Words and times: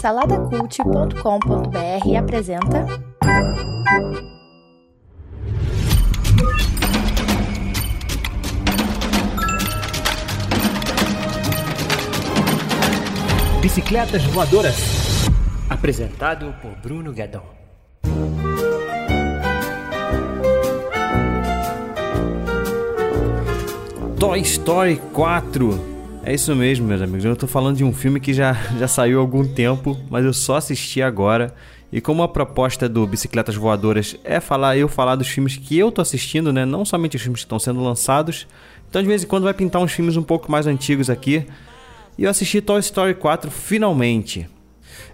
Saladacult.com.br 0.00 2.16
apresenta. 2.18 2.84
Bicicletas 13.60 14.26
Voadoras. 14.32 15.28
Apresentado 15.70 16.52
por 16.60 16.74
Bruno 16.82 17.12
Guedon. 17.12 17.42
Toy 24.18 24.40
Story 24.40 25.00
4. 25.12 25.91
É 26.24 26.32
isso 26.32 26.54
mesmo, 26.54 26.86
meus 26.86 27.02
amigos. 27.02 27.24
Eu 27.24 27.34
tô 27.34 27.48
falando 27.48 27.76
de 27.76 27.84
um 27.84 27.92
filme 27.92 28.20
que 28.20 28.32
já, 28.32 28.52
já 28.78 28.86
saiu 28.86 29.18
há 29.18 29.20
algum 29.20 29.46
tempo, 29.46 29.98
mas 30.08 30.24
eu 30.24 30.32
só 30.32 30.56
assisti 30.56 31.02
agora. 31.02 31.52
E 31.92 32.00
como 32.00 32.22
a 32.22 32.28
proposta 32.28 32.88
do 32.88 33.06
Bicicletas 33.06 33.56
Voadoras 33.56 34.16
é 34.22 34.40
falar 34.40 34.76
eu 34.76 34.88
falar 34.88 35.16
dos 35.16 35.28
filmes 35.28 35.56
que 35.56 35.76
eu 35.76 35.90
tô 35.90 36.00
assistindo, 36.00 36.52
né? 36.52 36.64
Não 36.64 36.84
somente 36.84 37.16
os 37.16 37.22
filmes 37.22 37.40
que 37.40 37.46
estão 37.46 37.58
sendo 37.58 37.82
lançados. 37.82 38.46
Então 38.88 39.02
de 39.02 39.08
vez 39.08 39.24
em 39.24 39.26
quando 39.26 39.44
vai 39.44 39.52
pintar 39.52 39.82
uns 39.82 39.92
filmes 39.92 40.16
um 40.16 40.22
pouco 40.22 40.50
mais 40.50 40.66
antigos 40.66 41.10
aqui. 41.10 41.44
E 42.16 42.24
eu 42.24 42.30
assisti 42.30 42.60
Toy 42.60 42.78
Story 42.78 43.14
4 43.14 43.50
finalmente. 43.50 44.48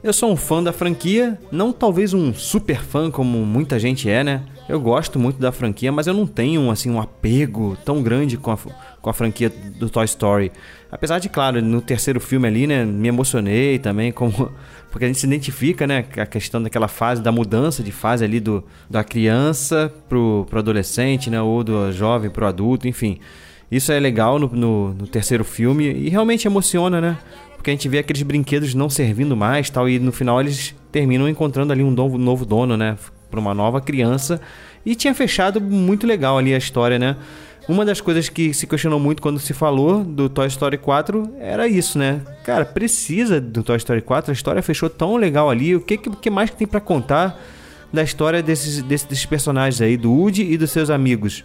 Eu 0.03 0.13
sou 0.13 0.31
um 0.31 0.37
fã 0.37 0.63
da 0.63 0.73
franquia, 0.73 1.39
não 1.51 1.73
talvez 1.73 2.15
um 2.15 2.33
super 2.33 2.81
fã 2.81 3.11
como 3.11 3.45
muita 3.45 3.79
gente 3.79 4.09
é, 4.09 4.23
né? 4.23 4.43
Eu 4.69 4.79
gosto 4.79 5.19
muito 5.19 5.41
da 5.41 5.51
franquia, 5.51 5.91
mas 5.91 6.07
eu 6.07 6.13
não 6.13 6.27
tenho 6.27 6.71
assim 6.71 6.91
um 6.91 7.01
apego 7.01 7.77
tão 7.85 8.03
grande 8.03 8.37
com 8.37 8.51
a, 8.53 8.59
com 9.01 9.09
a 9.09 9.13
franquia 9.15 9.49
do 9.49 9.89
Toy 9.89 10.05
Story. 10.05 10.53
Apesar 10.93 11.19
de, 11.19 11.29
claro, 11.29 11.63
no 11.63 11.81
terceiro 11.81 12.21
filme 12.21 12.47
ali, 12.47 12.67
né, 12.67 12.85
me 12.85 13.09
emocionei 13.09 13.79
também, 13.79 14.13
como 14.13 14.53
porque 14.91 15.05
a 15.05 15.09
gente 15.09 15.19
se 15.19 15.27
identifica, 15.27 15.87
né, 15.87 16.05
a 16.19 16.27
questão 16.27 16.63
daquela 16.63 16.87
fase 16.87 17.23
da 17.23 17.33
mudança 17.33 17.83
de 17.83 17.93
fase 17.93 18.25
ali 18.25 18.41
do 18.41 18.63
da 18.91 19.03
criança 19.03 19.93
pro, 20.09 20.47
pro 20.49 20.59
adolescente, 20.59 21.31
né, 21.31 21.41
ou 21.41 21.65
do 21.65 21.91
jovem 21.91 22.31
pro 22.31 22.47
adulto, 22.47 22.87
enfim. 22.87 23.19
Isso 23.71 23.93
é 23.93 24.01
legal 24.01 24.39
no, 24.39 24.49
no, 24.49 24.95
no 24.95 25.07
terceiro 25.07 25.45
filme 25.45 25.85
e 25.91 26.09
realmente 26.09 26.47
emociona, 26.47 27.01
né? 27.01 27.19
Porque 27.59 27.71
a 27.71 27.73
gente 27.75 27.89
vê 27.89 27.99
aqueles 27.99 28.23
brinquedos 28.23 28.73
não 28.73 28.89
servindo 28.89 29.37
mais, 29.37 29.69
tal, 29.69 29.89
e 29.89 29.99
no 29.99 30.13
final 30.13 30.41
eles 30.41 30.77
terminam 30.93 31.29
encontrando 31.29 31.73
ali 31.73 31.83
um 31.83 31.91
novo, 31.91 32.47
dono, 32.47 32.77
né, 32.77 32.97
para 33.29 33.41
uma 33.41 33.53
nova 33.53 33.81
criança. 33.81 34.41
E 34.87 34.95
tinha 34.95 35.13
fechado 35.13 35.61
muito 35.61 36.07
legal 36.07 36.39
ali 36.39 36.55
a 36.55 36.57
história, 36.57 37.01
né? 37.01 37.17
Uma 37.69 37.85
das 37.85 38.01
coisas 38.01 38.29
que 38.29 38.55
se 38.55 38.65
questionou 38.67 39.01
muito 39.01 39.21
quando 39.21 39.41
se 39.41 39.53
falou 39.53 40.03
do 40.05 40.29
Toy 40.29 40.47
Story 40.47 40.79
4 40.79 41.35
era 41.41 41.67
isso, 41.67 41.99
né? 41.99 42.23
Cara, 42.45 42.65
precisa 42.65 43.41
do 43.41 43.63
Toy 43.65 43.77
Story 43.77 44.01
4, 44.01 44.31
a 44.31 44.33
história 44.33 44.63
fechou 44.63 44.89
tão 44.89 45.17
legal 45.17 45.51
ali. 45.51 45.75
O 45.75 45.81
que, 45.81 45.99
que 45.99 46.31
mais 46.31 46.49
que 46.49 46.57
tem 46.57 46.67
para 46.67 46.81
contar 46.81 47.39
da 47.93 48.03
história 48.05 48.41
desses, 48.41 48.81
desses, 48.83 49.07
desses, 49.07 49.27
personagens 49.27 49.83
aí, 49.83 49.97
do 49.97 50.13
Woody 50.13 50.51
e 50.51 50.57
dos 50.57 50.71
seus 50.71 50.91
amigos? 50.91 51.45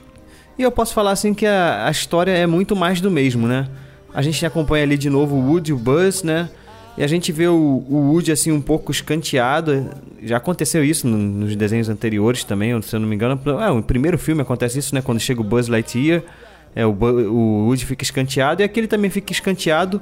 E 0.57 0.61
eu 0.61 0.71
posso 0.71 0.93
falar 0.93 1.11
assim 1.11 1.33
que 1.33 1.45
a, 1.45 1.87
a 1.87 1.91
história 1.91 2.31
é 2.31 2.45
muito 2.45 2.75
mais 2.75 3.01
do 3.01 3.09
mesmo, 3.09 3.47
né? 3.47 3.67
A 4.13 4.21
gente 4.21 4.45
acompanha 4.45 4.83
ali 4.83 4.97
de 4.97 5.09
novo 5.09 5.35
o 5.35 5.49
Woody 5.49 5.71
e 5.71 5.73
o 5.73 5.77
Buzz, 5.77 6.23
né? 6.23 6.49
E 6.95 7.03
a 7.03 7.07
gente 7.07 7.31
vê 7.31 7.47
o, 7.47 7.83
o 7.89 8.11
Woody 8.11 8.31
assim 8.31 8.51
um 8.51 8.61
pouco 8.61 8.91
escanteado. 8.91 9.89
Já 10.21 10.37
aconteceu 10.37 10.83
isso 10.83 11.07
no, 11.07 11.17
nos 11.17 11.55
desenhos 11.55 11.89
anteriores 11.89 12.43
também, 12.43 12.79
se 12.81 12.95
eu 12.95 12.99
não 12.99 13.07
me 13.07 13.15
engano. 13.15 13.39
É, 13.59 13.71
o 13.71 13.81
primeiro 13.81 14.17
filme 14.17 14.41
acontece 14.41 14.77
isso, 14.77 14.93
né? 14.93 15.01
Quando 15.01 15.19
chega 15.19 15.41
o 15.41 15.43
Buzz 15.43 15.67
Lightyear, 15.67 16.21
é, 16.75 16.85
o, 16.85 16.91
o 16.91 17.65
Woody 17.65 17.85
fica 17.85 18.03
escanteado 18.03 18.61
e 18.61 18.65
aqui 18.65 18.79
ele 18.79 18.87
também 18.87 19.09
fica 19.09 19.31
escanteado. 19.31 19.99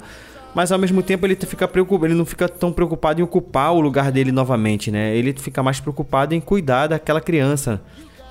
Mas 0.54 0.70
ao 0.70 0.78
mesmo 0.78 1.02
tempo 1.02 1.26
ele 1.26 1.36
fica 1.36 1.66
preocupado, 1.66 2.08
ele 2.08 2.14
não 2.14 2.26
fica 2.26 2.50
tão 2.50 2.74
preocupado 2.74 3.22
em 3.22 3.24
ocupar 3.24 3.72
o 3.74 3.80
lugar 3.80 4.12
dele 4.12 4.34
novamente, 4.34 4.92
né? 4.92 5.16
Ele 5.16 5.34
fica 5.34 5.64
mais 5.64 5.80
preocupado 5.80 6.36
em 6.36 6.42
cuidar 6.42 6.88
daquela 6.88 7.22
criança 7.22 7.82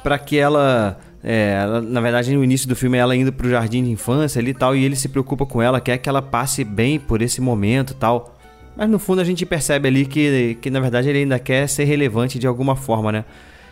para 0.02 0.18
que 0.18 0.36
ela 0.36 1.00
é, 1.22 1.58
ela, 1.62 1.80
na 1.80 2.00
verdade, 2.00 2.34
no 2.34 2.42
início 2.42 2.68
do 2.68 2.74
filme, 2.74 2.96
ela 2.96 3.14
indo 3.14 3.32
pro 3.32 3.48
jardim 3.48 3.84
de 3.84 3.90
infância 3.90 4.40
ali 4.40 4.50
e 4.50 4.54
tal, 4.54 4.74
e 4.74 4.84
ele 4.84 4.96
se 4.96 5.08
preocupa 5.08 5.44
com 5.44 5.60
ela, 5.60 5.80
quer 5.80 5.98
que 5.98 6.08
ela 6.08 6.22
passe 6.22 6.64
bem 6.64 6.98
por 6.98 7.20
esse 7.20 7.40
momento 7.40 7.94
tal. 7.94 8.38
Mas 8.76 8.88
no 8.88 8.98
fundo 8.98 9.20
a 9.20 9.24
gente 9.24 9.44
percebe 9.44 9.88
ali 9.88 10.06
que, 10.06 10.56
que 10.60 10.70
na 10.70 10.80
verdade 10.80 11.08
ele 11.08 11.18
ainda 11.18 11.38
quer 11.38 11.68
ser 11.68 11.84
relevante 11.84 12.38
de 12.38 12.46
alguma 12.46 12.74
forma, 12.74 13.12
né? 13.12 13.24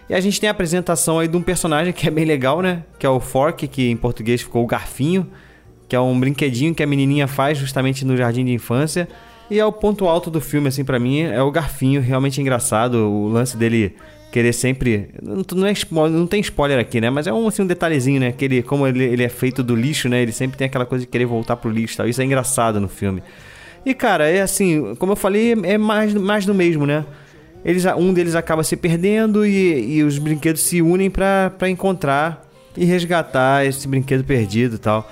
E 0.08 0.14
a 0.14 0.20
gente 0.20 0.40
tem 0.40 0.48
a 0.48 0.52
apresentação 0.52 1.18
aí 1.18 1.28
de 1.28 1.36
um 1.36 1.42
personagem 1.42 1.92
que 1.92 2.06
é 2.08 2.10
bem 2.10 2.24
legal, 2.24 2.60
né? 2.60 2.82
Que 2.98 3.06
é 3.06 3.08
o 3.10 3.20
Fork, 3.20 3.66
que 3.68 3.90
em 3.90 3.96
português 3.96 4.40
ficou 4.40 4.64
o 4.64 4.66
Garfinho, 4.66 5.26
que 5.86 5.94
é 5.94 6.00
um 6.00 6.18
brinquedinho 6.18 6.74
que 6.74 6.82
a 6.82 6.86
menininha 6.86 7.26
faz 7.26 7.58
justamente 7.58 8.04
no 8.04 8.16
jardim 8.16 8.44
de 8.44 8.52
infância. 8.52 9.08
E 9.50 9.58
é 9.58 9.64
o 9.64 9.72
ponto 9.72 10.06
alto 10.06 10.30
do 10.30 10.40
filme, 10.40 10.68
assim, 10.68 10.84
para 10.84 10.98
mim, 10.98 11.20
é 11.20 11.42
o 11.42 11.50
Garfinho, 11.50 12.02
realmente 12.02 12.40
engraçado, 12.40 13.10
o 13.10 13.28
lance 13.28 13.56
dele 13.56 13.96
querer 14.30 14.52
sempre. 14.52 15.10
Não, 15.22 15.44
não, 15.54 15.66
é, 15.66 15.74
não 16.10 16.26
tem 16.26 16.40
spoiler 16.40 16.78
aqui, 16.78 17.00
né? 17.00 17.10
Mas 17.10 17.26
é 17.26 17.32
um, 17.32 17.48
assim, 17.48 17.62
um 17.62 17.66
detalhezinho, 17.66 18.20
né? 18.20 18.32
Que 18.32 18.44
ele, 18.44 18.62
como 18.62 18.86
ele, 18.86 19.04
ele 19.04 19.22
é 19.22 19.28
feito 19.28 19.62
do 19.62 19.74
lixo, 19.74 20.08
né? 20.08 20.22
Ele 20.22 20.32
sempre 20.32 20.56
tem 20.56 20.66
aquela 20.66 20.86
coisa 20.86 21.04
de 21.04 21.10
querer 21.10 21.26
voltar 21.26 21.56
pro 21.56 21.70
lixo 21.70 21.96
tal. 21.96 22.08
Isso 22.08 22.20
é 22.20 22.24
engraçado 22.24 22.80
no 22.80 22.88
filme. 22.88 23.22
E, 23.84 23.94
cara, 23.94 24.28
é 24.28 24.42
assim, 24.42 24.94
como 24.96 25.12
eu 25.12 25.16
falei, 25.16 25.54
é 25.62 25.78
mais, 25.78 26.12
mais 26.14 26.44
do 26.44 26.54
mesmo, 26.54 26.86
né? 26.86 27.04
Eles, 27.64 27.84
um 27.96 28.12
deles 28.12 28.34
acaba 28.34 28.62
se 28.62 28.76
perdendo 28.76 29.44
e, 29.44 29.96
e 29.96 30.04
os 30.04 30.18
brinquedos 30.18 30.62
se 30.62 30.80
unem 30.80 31.10
para 31.10 31.68
encontrar 31.68 32.46
e 32.76 32.84
resgatar 32.84 33.66
esse 33.66 33.86
brinquedo 33.88 34.24
perdido 34.24 34.76
e 34.76 34.78
tal. 34.78 35.10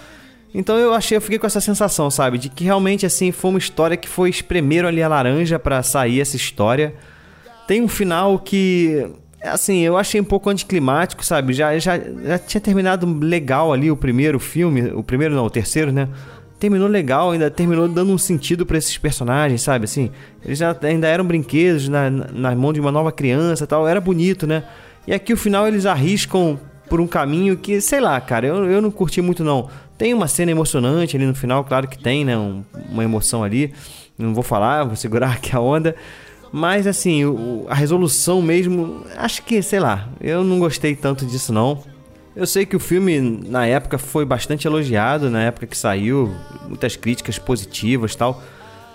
Então 0.54 0.78
eu 0.78 0.94
achei, 0.94 1.16
eu 1.16 1.20
fiquei 1.20 1.38
com 1.38 1.46
essa 1.46 1.60
sensação, 1.60 2.10
sabe? 2.10 2.38
De 2.38 2.48
que 2.48 2.64
realmente, 2.64 3.04
assim, 3.04 3.30
foi 3.32 3.50
uma 3.50 3.58
história 3.58 3.96
que 3.96 4.08
foi 4.08 4.30
espremer 4.30 4.84
ali 4.84 5.02
a 5.02 5.08
laranja 5.08 5.58
para 5.58 5.82
sair 5.82 6.20
essa 6.20 6.36
história. 6.36 6.94
Tem 7.66 7.82
um 7.82 7.88
final 7.88 8.38
que, 8.38 9.06
assim, 9.42 9.80
eu 9.80 9.96
achei 9.96 10.20
um 10.20 10.24
pouco 10.24 10.48
anticlimático, 10.48 11.24
sabe? 11.24 11.52
Já, 11.52 11.78
já, 11.78 11.98
já 11.98 12.38
tinha 12.38 12.60
terminado 12.60 13.06
legal 13.18 13.72
ali 13.72 13.90
o 13.90 13.96
primeiro 13.96 14.38
filme, 14.38 14.90
o 14.92 15.02
primeiro 15.02 15.34
não, 15.34 15.44
o 15.44 15.50
terceiro, 15.50 15.90
né? 15.90 16.08
terminou 16.58 16.88
legal, 16.88 17.32
ainda 17.32 17.50
terminou 17.50 17.86
dando 17.86 18.12
um 18.12 18.18
sentido 18.18 18.64
para 18.64 18.78
esses 18.78 18.96
personagens, 18.96 19.62
sabe? 19.62 19.84
Assim, 19.84 20.10
eles 20.44 20.58
já, 20.58 20.74
ainda 20.82 21.06
eram 21.06 21.24
brinquedos 21.24 21.88
na, 21.88 22.10
na 22.10 22.54
mão 22.54 22.72
de 22.72 22.80
uma 22.80 22.90
nova 22.90 23.12
criança 23.12 23.66
tal, 23.66 23.86
era 23.86 24.00
bonito, 24.00 24.46
né? 24.46 24.64
E 25.06 25.12
aqui 25.12 25.32
o 25.32 25.36
final 25.36 25.68
eles 25.68 25.86
arriscam 25.86 26.58
por 26.88 27.00
um 27.00 27.06
caminho 27.06 27.56
que, 27.56 27.80
sei 27.80 28.00
lá, 28.00 28.20
cara, 28.20 28.46
eu, 28.46 28.64
eu 28.70 28.80
não 28.80 28.90
curti 28.90 29.20
muito 29.20 29.44
não. 29.44 29.68
Tem 29.98 30.12
uma 30.14 30.28
cena 30.28 30.50
emocionante 30.50 31.16
ali 31.16 31.26
no 31.26 31.34
final, 31.34 31.64
claro 31.64 31.88
que 31.88 31.98
tem, 31.98 32.24
né? 32.24 32.36
Um, 32.36 32.62
uma 32.90 33.04
emoção 33.04 33.44
ali. 33.44 33.72
Não 34.18 34.32
vou 34.32 34.42
falar, 34.42 34.84
vou 34.84 34.96
segurar 34.96 35.32
aqui 35.36 35.54
a 35.54 35.60
onda. 35.60 35.94
Mas 36.56 36.86
assim, 36.86 37.22
o, 37.26 37.66
a 37.68 37.74
resolução 37.74 38.40
mesmo, 38.40 39.04
acho 39.14 39.42
que, 39.42 39.60
sei 39.60 39.78
lá, 39.78 40.08
eu 40.18 40.42
não 40.42 40.58
gostei 40.58 40.96
tanto 40.96 41.26
disso 41.26 41.52
não. 41.52 41.82
Eu 42.34 42.46
sei 42.46 42.64
que 42.64 42.74
o 42.74 42.80
filme, 42.80 43.20
na 43.20 43.66
época, 43.66 43.98
foi 43.98 44.24
bastante 44.24 44.66
elogiado, 44.66 45.28
na 45.28 45.42
época 45.42 45.66
que 45.66 45.76
saiu, 45.76 46.34
muitas 46.66 46.96
críticas 46.96 47.38
positivas 47.38 48.16
tal. 48.16 48.42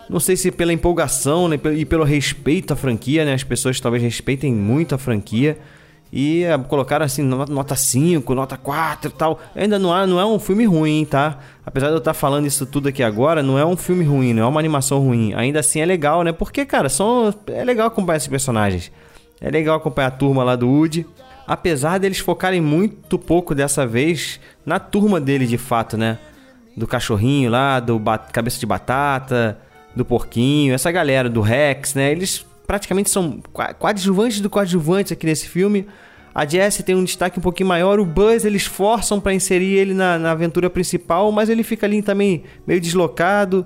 Não 0.10 0.20
sei 0.20 0.36
se 0.36 0.50
pela 0.50 0.74
empolgação 0.74 1.48
né, 1.48 1.60
e 1.76 1.86
pelo 1.86 2.04
respeito 2.04 2.74
à 2.74 2.76
franquia, 2.76 3.26
né? 3.26 3.36
As 3.36 3.44
pessoas 3.44 3.80
talvez 3.80 4.02
respeitem 4.02 4.52
muito 4.52 4.96
a 4.96 4.98
franquia. 4.98 5.56
E 6.12 6.44
eh, 6.44 6.58
colocaram 6.58 7.06
assim, 7.06 7.22
nota 7.24 7.76
5, 7.76 8.36
nota 8.36 8.58
4 8.58 9.10
e 9.10 9.14
tal. 9.14 9.40
Ainda 9.56 9.80
não, 9.80 9.94
há, 9.94 10.06
não 10.06 10.20
é 10.20 10.26
um 10.26 10.40
filme 10.40 10.66
ruim, 10.66 11.06
tá? 11.10 11.38
Apesar 11.66 11.88
de 11.88 11.94
eu 11.94 12.00
estar 12.00 12.14
falando 12.14 12.46
isso 12.46 12.66
tudo 12.66 12.90
aqui 12.90 13.02
agora, 13.02 13.42
não 13.42 13.58
é 13.58 13.66
um 13.66 13.78
filme 13.78 14.04
ruim, 14.04 14.34
não 14.34 14.44
é 14.44 14.48
uma 14.48 14.60
animação 14.60 15.00
ruim. 15.00 15.34
Ainda 15.34 15.60
assim 15.62 15.80
é 15.80 15.86
legal, 15.86 16.24
né? 16.24 16.32
Porque, 16.32 16.66
cara, 16.66 16.90
são, 16.90 17.34
é 17.48 17.64
legal 17.64 17.88
acompanhar 17.88 18.18
esses 18.18 18.28
personagens. 18.28 18.92
É 19.40 19.50
legal 19.50 19.78
acompanhar 19.78 20.08
a 20.08 20.12
turma 20.12 20.44
lá 20.44 20.56
do 20.56 20.68
Woody 20.68 21.06
apesar 21.52 21.98
deles 21.98 22.20
focarem 22.20 22.62
muito 22.62 23.20
pouco 23.20 23.54
dessa 23.54 23.86
vez 23.86 24.40
na 24.66 24.80
turma 24.80 25.20
dele 25.20 25.46
de 25.46 25.58
fato, 25.58 25.98
né? 25.98 26.18
Do 26.78 26.88
cachorrinho 26.88 27.52
lá, 27.52 27.82
do 27.82 28.02
cabeça 28.32 28.58
de 28.58 28.66
batata, 28.66 29.58
do 29.94 30.06
porquinho, 30.06 30.74
essa 30.74 30.90
galera 30.92 31.30
do 31.30 31.42
Rex, 31.42 31.94
né? 31.94 32.10
Eles 32.10 32.46
praticamente 32.72 33.10
são 33.10 33.42
coadjuvantes 33.78 34.40
do 34.40 34.50
coadjuvantes 34.50 35.12
aqui 35.12 35.25
nesse 35.25 35.45
filme. 35.50 35.86
A 36.34 36.45
Jessie 36.45 36.86
tem 36.86 36.95
um 36.95 37.04
destaque 37.04 37.38
um 37.38 37.42
pouquinho 37.42 37.68
maior. 37.68 38.00
O 38.00 38.06
Buzz 38.06 38.45
eles 38.45 38.63
forçam 38.63 39.19
para 39.19 39.34
inserir 39.34 39.74
ele 39.74 39.94
na, 39.94 40.18
na, 40.18 40.31
aventura 40.31 40.69
principal, 40.69 41.30
mas 41.34 41.50
ele 41.50 41.63
fica 41.63 41.86
ali 41.86 42.01
também 42.01 42.44
meio 42.66 42.80
deslocado. 42.80 43.66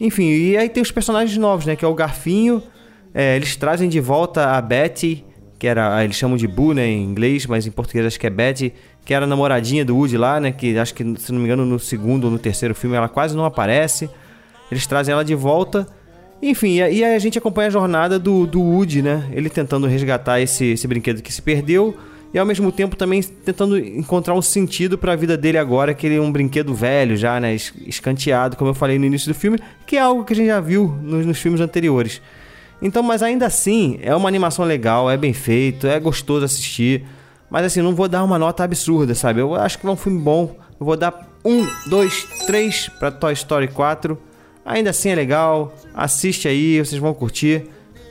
Enfim, 0.00 0.24
e 0.24 0.56
aí 0.56 0.68
tem 0.68 0.82
os 0.82 0.90
personagens 0.90 1.38
novos, 1.38 1.64
né? 1.64 1.76
Que 1.76 1.84
é 1.84 1.88
o 1.88 1.94
Garfinho. 1.94 2.60
É, 3.14 3.36
eles 3.36 3.54
trazem 3.54 3.88
de 3.88 4.00
volta 4.00 4.56
a 4.56 4.60
Betty 4.60 5.24
que 5.56 5.68
era, 5.68 6.02
eles 6.02 6.16
chamam 6.16 6.38
de 6.38 6.48
Boo, 6.48 6.72
né, 6.72 6.86
em 6.86 7.04
inglês, 7.04 7.44
mas 7.44 7.66
em 7.66 7.70
português 7.70 8.06
acho 8.06 8.18
que 8.18 8.26
é 8.26 8.30
Betty, 8.30 8.72
que 9.04 9.12
era 9.12 9.26
a 9.26 9.28
namoradinha 9.28 9.84
do 9.84 9.94
Woody 9.94 10.16
lá, 10.16 10.40
né, 10.40 10.52
que 10.52 10.78
acho 10.78 10.94
que, 10.94 11.04
se 11.18 11.30
não 11.30 11.38
me 11.38 11.44
engano, 11.44 11.66
no 11.66 11.78
segundo 11.78 12.24
ou 12.24 12.30
no 12.30 12.38
terceiro 12.38 12.74
filme 12.74 12.96
ela 12.96 13.10
quase 13.10 13.36
não 13.36 13.44
aparece. 13.44 14.08
Eles 14.72 14.86
trazem 14.86 15.12
ela 15.12 15.22
de 15.22 15.34
volta. 15.34 15.86
Enfim, 16.42 16.76
e 16.76 17.04
a 17.04 17.18
gente 17.18 17.36
acompanha 17.36 17.68
a 17.68 17.70
jornada 17.70 18.18
do, 18.18 18.46
do 18.46 18.60
Woody, 18.60 19.02
né, 19.02 19.28
ele 19.32 19.50
tentando 19.50 19.86
resgatar 19.86 20.40
esse, 20.40 20.64
esse 20.72 20.86
brinquedo 20.88 21.20
que 21.20 21.30
se 21.30 21.42
perdeu 21.42 21.94
e 22.32 22.38
ao 22.38 22.46
mesmo 22.46 22.70
tempo 22.72 22.96
também 22.96 23.22
tentando 23.22 23.76
encontrar 23.78 24.34
um 24.34 24.40
sentido 24.40 24.96
para 24.96 25.12
a 25.12 25.16
vida 25.16 25.36
dele 25.36 25.58
agora, 25.58 25.92
que 25.92 26.06
ele 26.06 26.16
é 26.16 26.20
um 26.20 26.30
brinquedo 26.32 26.72
velho 26.72 27.16
já, 27.16 27.40
né, 27.40 27.54
escanteado, 27.54 28.56
como 28.56 28.70
eu 28.70 28.74
falei 28.74 28.98
no 28.98 29.04
início 29.04 29.32
do 29.32 29.38
filme, 29.38 29.58
que 29.84 29.96
é 29.96 30.00
algo 30.00 30.24
que 30.24 30.32
a 30.32 30.36
gente 30.36 30.46
já 30.46 30.60
viu 30.60 30.96
nos, 31.02 31.26
nos 31.26 31.38
filmes 31.38 31.60
anteriores. 31.60 32.22
Então, 32.80 33.02
mas 33.02 33.22
ainda 33.22 33.46
assim, 33.46 33.98
é 34.00 34.14
uma 34.14 34.28
animação 34.28 34.64
legal, 34.64 35.10
é 35.10 35.16
bem 35.16 35.34
feito, 35.34 35.86
é 35.86 36.00
gostoso 36.00 36.44
assistir. 36.44 37.04
Mas 37.50 37.66
assim, 37.66 37.82
não 37.82 37.94
vou 37.94 38.08
dar 38.08 38.24
uma 38.24 38.38
nota 38.38 38.64
absurda, 38.64 39.14
sabe? 39.14 39.40
Eu 39.40 39.54
acho 39.54 39.78
que 39.78 39.86
é 39.86 39.90
um 39.90 39.96
filme 39.96 40.20
bom. 40.20 40.56
Eu 40.78 40.86
vou 40.86 40.96
dar 40.96 41.28
um, 41.44 41.66
dois, 41.88 42.26
três 42.46 42.88
para 42.98 43.10
Toy 43.10 43.32
Story 43.34 43.68
4. 43.68 44.16
Ainda 44.70 44.90
assim 44.90 45.08
é 45.08 45.16
legal. 45.16 45.74
Assiste 45.92 46.46
aí, 46.46 46.78
vocês 46.78 47.00
vão 47.00 47.12
curtir. 47.12 47.64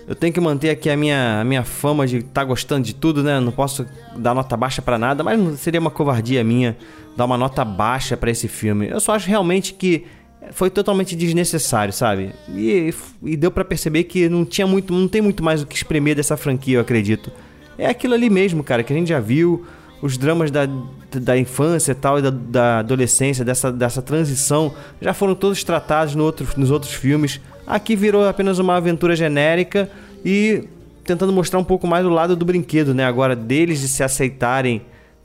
Eu 0.06 0.14
tenho 0.14 0.34
que 0.34 0.42
manter 0.42 0.72
aqui 0.72 0.90
a 0.90 0.98
minha, 0.98 1.40
a 1.40 1.44
minha 1.46 1.64
fama 1.64 2.06
de 2.06 2.18
estar 2.18 2.42
tá 2.42 2.44
gostando 2.44 2.86
de 2.86 2.94
tudo, 2.94 3.24
né? 3.24 3.40
Não 3.40 3.52
posso 3.52 3.86
dar 4.18 4.36
nota 4.36 4.58
baixa 4.58 4.82
para 4.82 4.98
nada, 4.98 5.24
mas 5.24 5.58
seria 5.62 5.80
uma 5.80 5.90
covardia 5.90 6.44
minha 6.44 6.76
dar 7.16 7.24
uma 7.24 7.38
nota 7.38 7.64
baixa 7.64 8.18
para 8.18 8.30
esse 8.30 8.50
filme. 8.50 8.90
Eu 8.90 9.00
só 9.00 9.14
acho 9.14 9.30
realmente 9.30 9.74
que 9.74 10.04
foi 10.52 10.70
totalmente 10.70 11.16
desnecessário, 11.16 11.94
sabe? 11.94 12.34
E, 12.50 12.94
e 13.24 13.38
deu 13.38 13.52
para 13.52 13.64
perceber 13.64 14.04
que 14.04 14.28
não 14.28 14.44
tinha 14.44 14.68
muito, 14.68 14.94
não 14.94 15.08
tem 15.08 15.22
muito 15.22 15.42
mais 15.42 15.62
o 15.62 15.66
que 15.66 15.78
espremer 15.78 16.14
dessa 16.14 16.36
franquia, 16.36 16.76
eu 16.76 16.82
acredito. 16.82 17.32
É 17.78 17.88
aquilo 17.88 18.16
ali 18.16 18.30
mesmo, 18.30 18.66
cara, 18.66 18.84
que 18.84 18.92
a 18.92 18.96
gente 18.96 19.08
já 19.08 19.22
viu, 19.22 19.66
os 20.02 20.18
dramas 20.18 20.50
da, 20.52 20.68
da 21.12 21.38
infância 21.38 21.94
tal, 21.94 22.20
e 22.20 22.22
da, 22.22 22.30
da 22.30 22.80
adolescência, 22.80 23.44
dessa, 23.44 23.72
dessa 23.72 24.02
transição, 24.02 24.74
já 25.02 25.14
foram 25.14 25.36
todos 25.36 25.64
tratados 25.64 26.16
no 26.16 26.24
outro, 26.24 26.48
nos 26.58 26.72
outros 26.72 26.94
filmes. 26.94 27.40
Aqui 27.68 27.96
virou 27.96 28.28
apenas 28.28 28.60
uma 28.60 28.76
aventura 28.76 29.16
genérica 29.16 29.90
e 30.24 30.64
tentando 31.04 31.34
mostrar 31.34 31.60
um 31.60 31.64
pouco 31.64 31.88
mais 31.88 32.06
o 32.06 32.10
lado 32.10 32.36
do 32.36 32.46
brinquedo, 32.46 32.94
né? 32.94 33.06
Agora 33.06 33.36
deles 33.36 33.80
de 33.80 33.88
se 33.88 34.04
aceitarem 34.04 34.82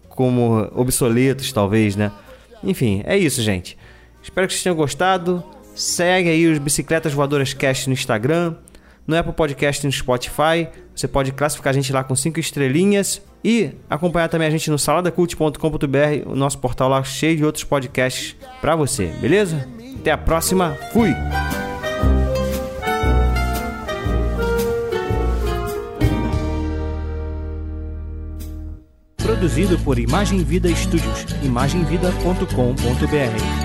como 0.08 0.68
obsoletos, 0.74 1.52
talvez, 1.52 1.96
né? 1.96 2.10
Enfim, 2.62 3.02
é 3.04 3.16
isso, 3.16 3.42
gente. 3.42 3.76
Espero 4.22 4.46
que 4.46 4.54
vocês 4.54 4.62
tenham 4.62 4.76
gostado. 4.76 5.44
Segue 5.74 6.28
aí 6.28 6.46
os 6.46 6.58
Bicicletas 6.58 7.12
Voadoras 7.12 7.52
Cast 7.52 7.88
no 7.88 7.92
Instagram, 7.92 8.54
no 9.06 9.16
Apple 9.16 9.32
Podcast 9.32 9.84
e 9.84 9.86
no 9.86 9.92
Spotify. 9.92 10.68
Você 10.94 11.08
pode 11.08 11.32
classificar 11.32 11.72
a 11.72 11.74
gente 11.74 11.92
lá 11.92 12.04
com 12.04 12.14
5 12.14 12.38
estrelinhas 12.40 13.20
e 13.44 13.72
acompanhar 13.90 14.28
também 14.28 14.48
a 14.48 14.50
gente 14.50 14.70
no 14.70 14.78
saladacult.com.br, 14.78 16.26
o 16.26 16.34
nosso 16.34 16.58
portal 16.58 16.88
lá 16.88 17.04
cheio 17.04 17.36
de 17.36 17.44
outros 17.44 17.64
podcasts 17.64 18.34
para 18.60 18.74
você, 18.74 19.06
beleza? 19.20 19.68
Até 20.00 20.12
a 20.12 20.18
próxima. 20.18 20.76
Fui. 20.92 21.14
Produzido 29.16 29.78
por 29.80 29.98
Imagem 29.98 30.44
Vida 30.44 30.74
Studios, 30.74 31.26
imagemvida.com.br. 31.42 33.63